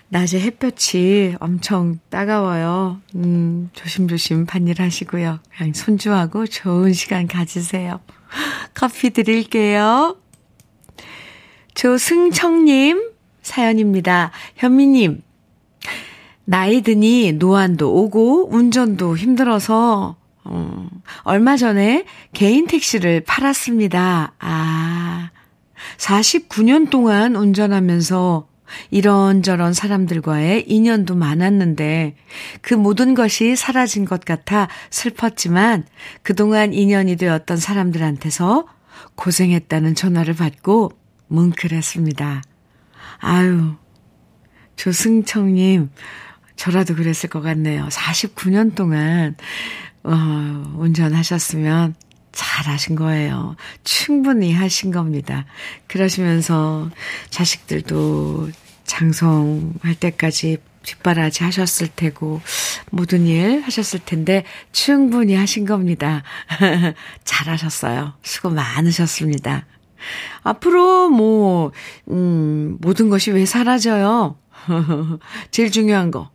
[0.09, 3.01] 낮에 햇볕이 엄청 따가워요.
[3.15, 5.39] 음, 조심조심 반일 하시고요.
[5.57, 7.99] 그냥 손주하고 좋은 시간 가지세요.
[8.73, 10.17] 커피 드릴게요.
[11.73, 14.31] 조승청님 사연입니다.
[14.55, 15.21] 현미님,
[16.45, 20.89] 나이 드니 노안도 오고 운전도 힘들어서 어,
[21.23, 24.33] 얼마 전에 개인 택시를 팔았습니다.
[24.39, 25.31] 아,
[25.97, 28.47] 49년 동안 운전하면서
[28.91, 32.15] 이런저런 사람들과의 인연도 많았는데
[32.61, 35.85] 그 모든 것이 사라진 것 같아 슬펐지만
[36.23, 38.67] 그동안 인연이 되었던 사람들한테서
[39.15, 40.91] 고생했다는 전화를 받고
[41.27, 42.41] 뭉클했습니다.
[43.19, 43.75] 아유,
[44.75, 45.89] 조승청님,
[46.55, 47.87] 저라도 그랬을 것 같네요.
[47.87, 49.35] 49년 동안,
[50.03, 51.95] 어, 운전하셨으면
[52.35, 53.55] 잘 하신 거예요.
[53.83, 55.45] 충분히 하신 겁니다.
[55.87, 56.91] 그러시면서
[57.29, 58.51] 자식들도
[58.83, 62.41] 장성할 때까지 뒷바라지 하셨을 테고,
[62.91, 66.21] 모든 일 하셨을 텐데, 충분히 하신 겁니다.
[67.23, 68.13] 잘 하셨어요.
[68.21, 69.65] 수고 많으셨습니다.
[70.43, 71.71] 앞으로 뭐,
[72.11, 74.37] 음, 모든 것이 왜 사라져요?
[75.49, 76.29] 제일 중요한 거.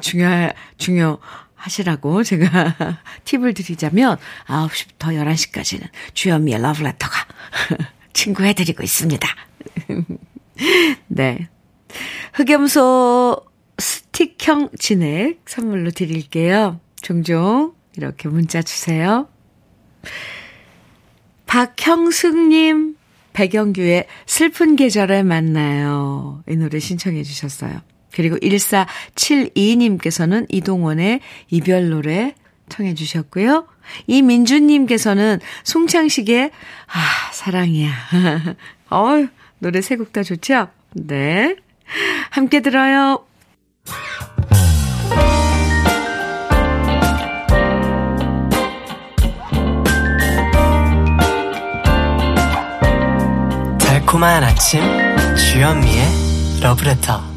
[0.00, 1.18] 중요, 중요,
[1.64, 2.76] 하시라고 제가
[3.24, 7.26] 팁을 드리자면 9시부터 11시까지는 주현미의 러브레터가
[8.12, 9.28] 친구해드리고 있습니다.
[11.08, 11.48] 네.
[12.34, 13.44] 흑염소
[13.78, 16.80] 스틱형 진액 선물로 드릴게요.
[17.00, 19.28] 종종 이렇게 문자 주세요.
[21.46, 22.96] 박형숙님,
[23.32, 26.42] 백영규의 슬픈 계절에 만나요.
[26.48, 27.80] 이 노래 신청해 주셨어요.
[28.14, 31.18] 그리고 1472님께서는 이동원의
[31.50, 32.34] 이별 노래
[32.68, 33.66] 청해 주셨고요.
[34.06, 36.50] 이민주님께서는 송창식의
[36.86, 37.90] 아, 사랑이야.
[38.90, 39.26] 어우,
[39.58, 40.68] 노래 세 곡 다 좋죠?
[40.94, 41.56] 네.
[42.30, 43.24] 함께 들어요.
[53.78, 54.80] 달콤한 아침
[55.36, 57.33] 주현미의 러브레터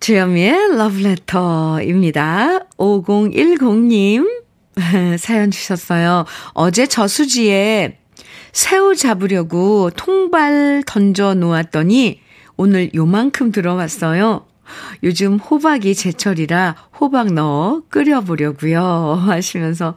[0.00, 2.60] 주현미의 러브레터입니다.
[2.76, 4.42] 5010님
[5.18, 6.24] 사연 주셨어요.
[6.52, 7.98] 어제 저수지에
[8.52, 12.20] 새우 잡으려고 통발 던져 놓았더니
[12.56, 14.46] 오늘 요만큼 들어왔어요.
[15.02, 18.80] 요즘 호박이 제철이라 호박 넣어 끓여보려고요.
[19.26, 19.96] 하시면서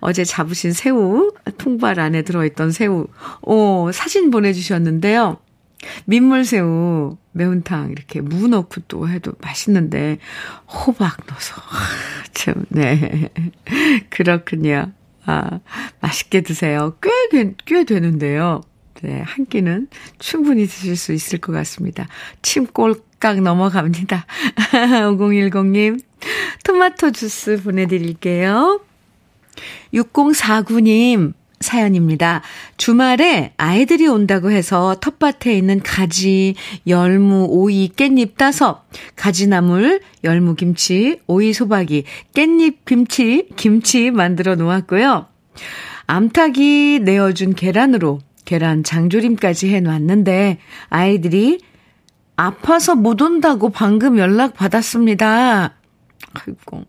[0.00, 3.06] 어제 잡으신 새우, 통발 안에 들어있던 새우,
[3.42, 5.38] 오, 사진 보내주셨는데요.
[6.06, 10.18] 민물새우, 매운탕 이렇게 무 넣고 또 해도 맛있는데
[10.66, 13.30] 호박 넣어서 아, 참 네.
[14.10, 14.92] 그렇군요.
[15.24, 15.60] 아,
[16.00, 16.96] 맛있게 드세요.
[17.02, 18.62] 꽤, 꽤 되는데요.
[19.02, 19.88] 네, 한 끼는
[20.18, 22.08] 충분히 드실 수 있을 것 같습니다.
[22.42, 24.26] 침 꼴깍 넘어갑니다.
[25.16, 26.00] 5010님,
[26.64, 28.80] 토마토 주스 보내드릴게요.
[29.94, 32.42] 6049님, 사연입니다.
[32.76, 36.54] 주말에 아이들이 온다고 해서 텃밭에 있는 가지,
[36.86, 38.84] 열무, 오이, 깻잎 따서
[39.16, 42.04] 가지나물, 열무김치, 오이 소박이,
[42.34, 45.26] 깻잎 김치, 김치 만들어 놓았고요.
[46.06, 50.58] 암탉이 내어준 계란으로 계란 장조림까지 해 놨는데
[50.88, 51.60] 아이들이
[52.36, 55.74] 아파서 못 온다고 방금 연락 받았습니다.
[56.32, 56.84] 아이고,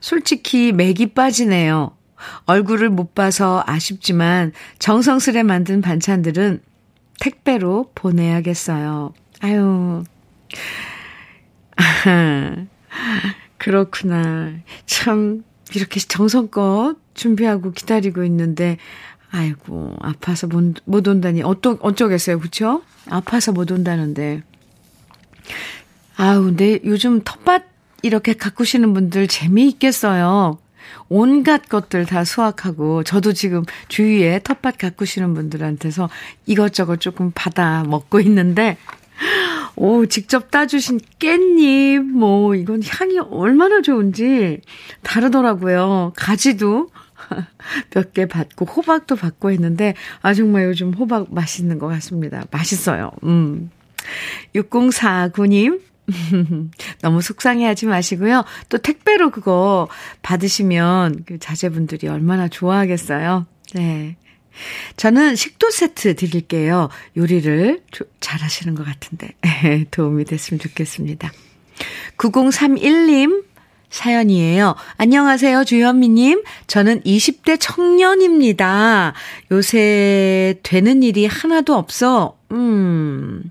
[0.00, 1.97] 솔직히 맥이 빠지네요.
[2.46, 6.60] 얼굴을 못 봐서 아쉽지만 정성스레 만든 반찬들은
[7.20, 9.12] 택배로 보내야겠어요.
[9.40, 10.04] 아유.
[13.58, 14.52] 그렇구나.
[14.86, 15.44] 참,
[15.74, 18.78] 이렇게 정성껏 준비하고 기다리고 있는데,
[19.30, 21.42] 아이고, 아파서 못, 못 온다니.
[21.42, 22.82] 어떠, 어쩌겠어요, 그쵸?
[23.10, 24.42] 아파서 못 온다는데.
[26.16, 27.64] 아우, 근데 요즘 텃밭
[28.02, 30.58] 이렇게 가꾸시는 분들 재미있겠어요.
[31.08, 36.08] 온갖 것들 다 수확하고, 저도 지금 주위에 텃밭 가꾸시는 분들한테서
[36.46, 38.76] 이것저것 조금 받아 먹고 있는데,
[39.76, 44.60] 오, 직접 따주신 깻잎, 뭐, 이건 향이 얼마나 좋은지
[45.02, 46.12] 다르더라고요.
[46.16, 46.88] 가지도
[47.94, 52.44] 몇 개 받고, 호박도 받고 했는데, 아, 정말 요즘 호박 맛있는 것 같습니다.
[52.50, 53.10] 맛있어요.
[53.24, 53.70] 음.
[54.54, 55.80] 6049님,
[57.02, 58.44] 너무 속상해 하지 마시고요.
[58.68, 59.88] 또 택배로 그거
[60.22, 63.46] 받으시면 그 자제분들이 얼마나 좋아하겠어요.
[63.74, 64.16] 네.
[64.96, 66.88] 저는 식도 세트 드릴게요.
[67.16, 67.82] 요리를
[68.20, 69.30] 잘 하시는 것 같은데
[69.90, 71.30] 도움이 됐으면 좋겠습니다.
[72.16, 73.44] 9031님
[73.90, 74.74] 사연이에요.
[74.98, 76.42] 안녕하세요, 주현미님.
[76.66, 79.14] 저는 20대 청년입니다.
[79.50, 82.36] 요새 되는 일이 하나도 없어.
[82.52, 83.50] 음.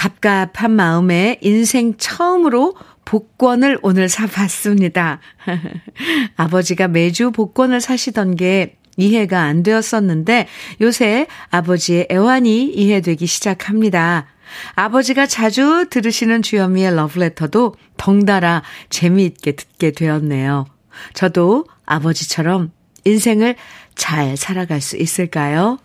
[0.00, 2.74] 갑갑한 마음에 인생 처음으로
[3.04, 5.20] 복권을 오늘 사봤습니다.
[6.36, 10.48] 아버지가 매주 복권을 사시던 게 이해가 안 되었었는데
[10.80, 14.26] 요새 아버지의 애환이 이해되기 시작합니다.
[14.74, 20.64] 아버지가 자주 들으시는 주현미의 러브레터도 덩달아 재미있게 듣게 되었네요.
[21.12, 22.72] 저도 아버지처럼
[23.04, 23.54] 인생을
[23.96, 25.78] 잘 살아갈 수 있을까요?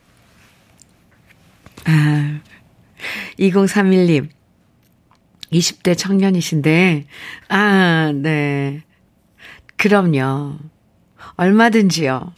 [1.84, 2.40] 아,
[3.40, 4.30] 2031님.
[5.52, 7.06] 20대 청년이신데,
[7.50, 8.84] 아, 네.
[9.78, 10.56] 그럼요.
[11.36, 12.34] 얼마든지요.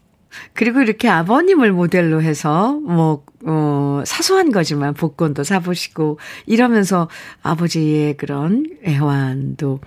[0.53, 7.09] 그리고 이렇게 아버님을 모델로 해서, 뭐, 어, 사소한 거지만 복권도 사보시고, 이러면서
[7.41, 9.79] 아버지의 그런 애환도,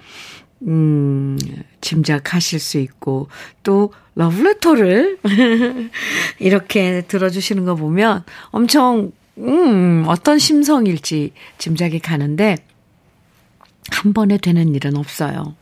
[0.63, 1.39] 음,
[1.81, 3.29] 짐작하실 수 있고,
[3.63, 5.19] 또, 러브레터를
[6.41, 12.57] 이렇게 들어주시는 거 보면 엄청 음, 어떤 심성일지 짐작이 가는데,
[13.91, 15.55] 한 번에 되는 일은 없어요.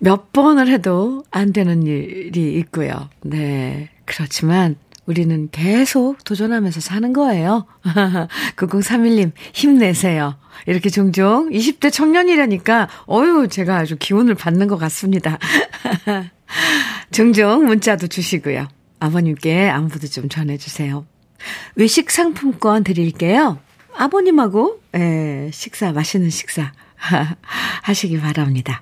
[0.00, 3.08] 몇 번을 해도 안 되는 일이 있고요.
[3.22, 3.90] 네.
[4.04, 4.76] 그렇지만
[5.06, 7.66] 우리는 계속 도전하면서 사는 거예요.
[8.56, 10.36] 9031님, 힘내세요.
[10.66, 15.38] 이렇게 종종 20대 청년이라니까, 어유 제가 아주 기운을 받는 것 같습니다.
[17.10, 18.68] 종종 문자도 주시고요.
[19.00, 21.06] 아버님께 안부도 좀 전해주세요.
[21.74, 23.58] 외식 상품권 드릴게요.
[23.96, 26.72] 아버님하고 에, 식사 맛있는 식사
[27.82, 28.80] 하시기 바랍니다.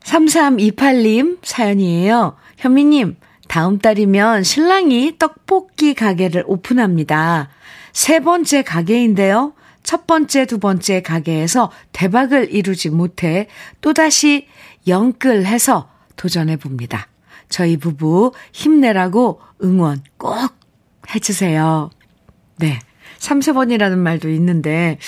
[0.00, 2.36] 3328님 사연이에요.
[2.56, 3.16] 현미님,
[3.46, 7.50] 다음 달이면 신랑이 떡볶이 가게를 오픈합니다.
[7.92, 9.54] 세 번째 가게인데요.
[9.82, 13.48] 첫 번째, 두 번째 가게에서 대박을 이루지 못해
[13.80, 14.46] 또다시
[14.86, 17.08] 영끌해서 도전해 봅니다.
[17.48, 20.54] 저희 부부 힘내라고 응원 꼭
[21.14, 21.90] 해주세요.
[22.56, 22.78] 네.
[23.18, 24.98] 3, 4번이라는 말도 있는데,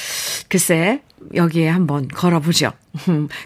[0.49, 1.03] 글쎄,
[1.35, 2.73] 여기에 한번 걸어보죠.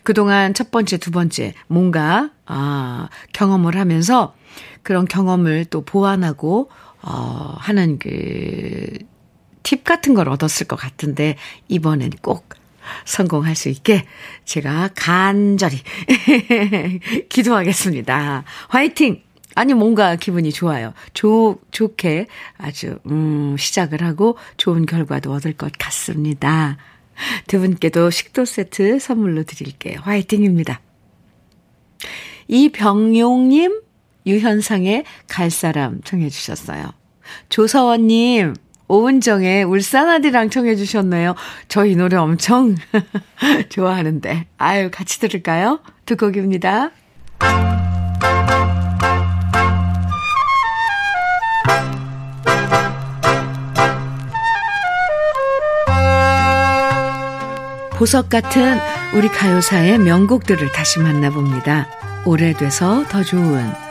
[0.05, 4.35] 그동안 첫 번째, 두 번째, 뭔가, 아, 경험을 하면서
[4.83, 6.71] 그런 경험을 또 보완하고,
[7.03, 8.87] 어, 하는 그,
[9.63, 11.37] 팁 같은 걸 얻었을 것 같은데,
[11.69, 12.49] 이번엔 꼭
[13.05, 14.05] 성공할 수 있게
[14.45, 15.79] 제가 간절히
[17.29, 18.45] 기도하겠습니다.
[18.69, 19.23] 화이팅!
[19.57, 20.93] 아니, 뭔가 기분이 좋아요.
[21.13, 22.27] 좋, 좋게
[22.59, 26.77] 아주, 음, 시작을 하고 좋은 결과도 얻을 것 같습니다.
[27.47, 30.01] 두 분께도 식도 세트 선물로 드릴게요.
[30.03, 30.81] 화이팅입니다.
[32.49, 33.81] 이병용님,
[34.27, 36.93] 유현상의 갈 사람 청해 주셨어요.
[37.49, 38.55] 조서원님,
[38.89, 41.35] 오은정의 울산아디랑 청해 주셨네요.
[41.69, 42.75] 저 이 노래 엄청
[43.71, 44.47] 좋아하는데.
[44.59, 45.81] 아유, 같이 들을까요?
[46.07, 46.91] 두 곡입니다.
[57.97, 58.79] 보석 같은
[59.15, 61.87] 우리 가요사의 명곡들을 다시 만나봅니다.
[62.25, 63.84] 오래돼서 더 좋은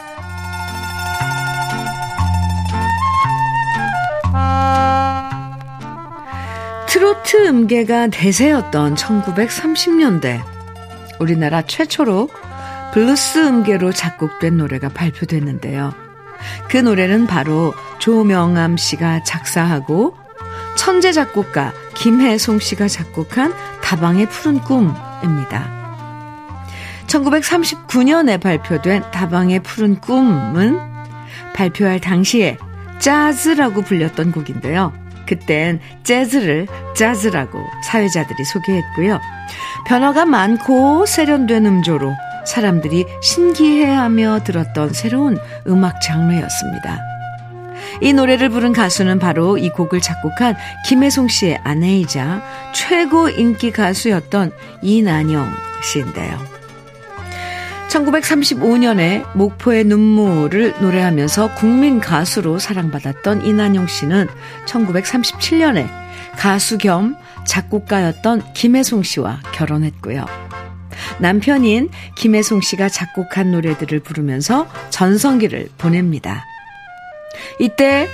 [7.33, 10.43] 트로트 음계가 대세였던 1930년대
[11.19, 12.29] 우리나라 최초로
[12.93, 15.95] 블루스 음계로 작곡된 노래가 발표됐는데요.
[16.69, 20.15] 그 노래는 바로 조명암 씨가 작사하고
[20.77, 25.71] 천재 작곡가 김해송 씨가 작곡한 다방의 푸른 꿈입니다.
[27.07, 30.79] 1939년에 발표된 다방의 푸른 꿈은
[31.55, 32.59] 발표할 당시에
[32.99, 35.02] 짜즈라고 불렸던 곡인데요.
[35.35, 39.19] 그땐 재즈를 짜즈라고 사회자들이 소개했고요.
[39.85, 42.13] 변화가 많고 세련된 음조로
[42.45, 46.99] 사람들이 신기해하며 들었던 새로운 음악 장르였습니다.
[48.01, 50.55] 이 노래를 부른 가수는 바로 이 곡을 작곡한
[50.87, 55.47] 김혜송 씨의 아내이자 최고 인기 가수였던 이난영
[55.83, 56.52] 씨인데요.
[57.93, 64.27] 1935년에 목포의 눈물을 노래하면서 국민 가수로 사랑받았던 이난영 씨는
[64.65, 65.87] 1937년에
[66.35, 67.15] 가수 겸
[67.45, 70.25] 작곡가였던 김혜송 씨와 결혼했고요.
[71.19, 76.43] 남편인 김혜송 씨가 작곡한 노래들을 부르면서 전성기를 보냅니다.
[77.59, 78.07] 이때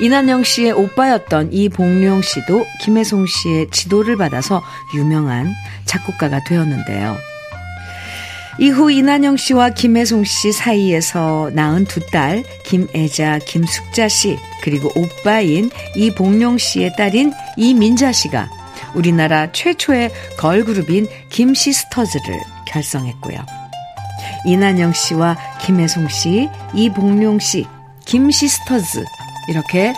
[0.00, 4.62] 이난영 씨의 오빠였던 이봉룡 씨도 김혜송 씨의 지도를 받아서
[4.94, 5.50] 유명한
[5.86, 7.16] 작곡가가 되었는데요.
[8.58, 16.58] 이후 이난영 씨와 김혜송 씨 사이에서 낳은 두 딸, 김애자, 김숙자 씨, 그리고 오빠인 이봉룡
[16.58, 18.48] 씨의 딸인 이민자 씨가
[18.94, 23.38] 우리나라 최초의 걸그룹인 김시스터즈를 결성했고요.
[24.46, 27.66] 이난영 씨와 김혜송 씨, 이봉룡 씨,
[28.04, 29.04] 김시스터즈
[29.48, 29.92] 이렇게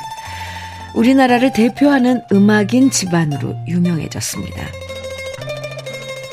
[0.94, 4.62] 우리나라를 대표하는 음악인 집안으로 유명해졌습니다.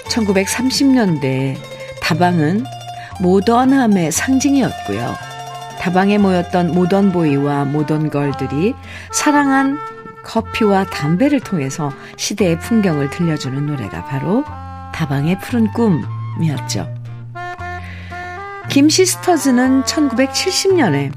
[0.06, 1.73] 1930년대
[2.04, 2.66] 다방은
[3.22, 5.16] 모던함의 상징이었고요.
[5.80, 8.76] 다방에 모였던 모던보이와 모던걸들이
[9.12, 9.78] 사랑한
[10.24, 14.44] 커피와 담배를 통해서 시대의 풍경을 들려주는 노래가 바로
[14.94, 16.94] 다방의 푸른 꿈이었죠.
[18.70, 21.12] 김 시스터즈는 1970년에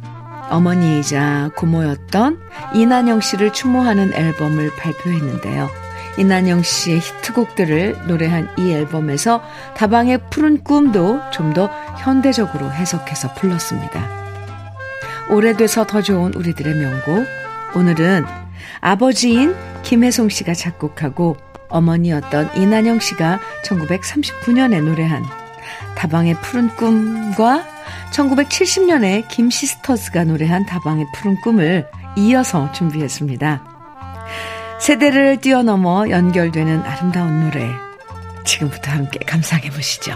[0.51, 2.39] 어머니이자 고모였던
[2.75, 5.86] 이난영 씨를 추모하는 앨범을 발표했는데요.
[6.19, 9.43] 이난영 씨의 히트곡들을 노래한 이 앨범에서
[9.77, 14.27] 다방의 푸른 꿈도 좀 더 현대적으로 해석해서 불렀습니다.
[15.31, 17.27] 오래돼서 더 좋은 우리들의 명곡.
[17.75, 18.25] 오늘은
[18.81, 21.37] 아버지인 김혜송 씨가 작곡하고
[21.69, 25.25] 어머니였던 이난영 씨가 1939년에 노래한
[25.97, 27.65] 다방의 푸른 꿈과
[28.13, 31.87] 1970년에 김시스터즈가 노래한 다방의 푸른 꿈을
[32.17, 33.76] 이어서 준비했습니다.
[34.81, 37.67] 세대를 뛰어넘어 연결되는 아름다운 노래.
[38.45, 40.13] 지금부터 함께 감상해 보시죠.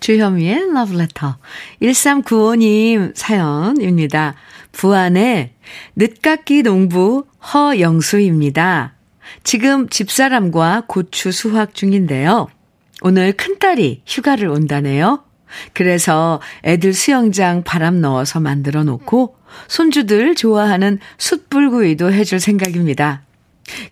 [0.00, 1.38] 주현미의 러브레터
[1.80, 4.34] 1395님 사연입니다.
[4.72, 5.54] 부안의
[5.96, 8.94] 늦깎이 농부 허영수입니다.
[9.44, 12.48] 지금 집사람과 고추 수확 중인데요.
[13.00, 15.24] 오늘 큰딸이 휴가를 온다네요.
[15.72, 19.36] 그래서 애들 수영장 바람 넣어서 만들어 놓고
[19.68, 23.22] 손주들 좋아하는 숯불구이도 해줄 생각입니다.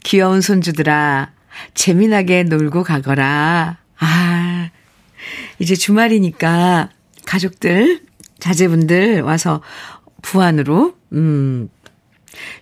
[0.03, 1.31] 귀여운 손주들아,
[1.75, 3.79] 재미나게 놀고 가거라.
[3.99, 4.71] 아,
[5.59, 6.91] 이제 주말이니까
[7.25, 8.01] 가족들,
[8.39, 9.63] 자제분들 와서
[10.23, 11.69] 부안으로, 음,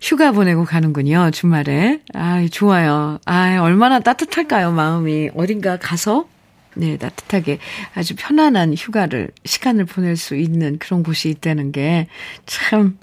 [0.00, 2.00] 휴가 보내고 가는군요, 주말에.
[2.14, 3.18] 아, 좋아요.
[3.24, 5.30] 아, 얼마나 따뜻할까요, 마음이.
[5.34, 6.28] 어딘가 가서,
[6.74, 7.58] 네, 따뜻하게
[7.94, 12.06] 아주 편안한 휴가를, 시간을 보낼 수 있는 그런 곳이 있다는 게
[12.46, 12.98] 참,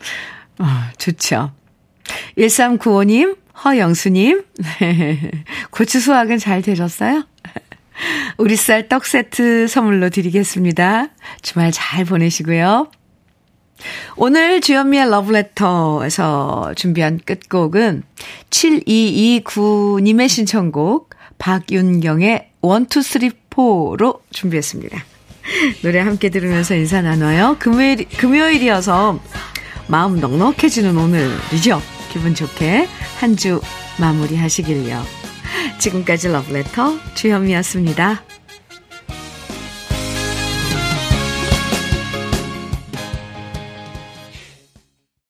[0.59, 0.65] 어,
[0.97, 1.51] 좋죠.
[2.37, 4.43] 1395님, 허영수님,
[5.71, 7.25] 고추 수확은 잘 되셨어요?
[8.37, 11.07] 우리 쌀 떡 세트 선물로 드리겠습니다.
[11.41, 12.91] 주말 잘 보내시고요.
[14.15, 18.03] 오늘 주현미의 러브레터에서 준비한 끝곡은
[18.49, 25.03] 7229님의 신청곡 박윤경의 1234로 준비했습니다.
[25.81, 27.55] 노래 함께 들으면서 인사 나눠요.
[27.59, 29.19] 금요일, 금요일이어서
[29.87, 31.81] 마음 넉넉해지는 오늘이죠.
[32.11, 32.87] 기분 좋게
[33.19, 33.61] 한 주
[33.99, 35.03] 마무리 하시길요.
[35.79, 38.23] 지금까지 러브레터 주현미였습니다.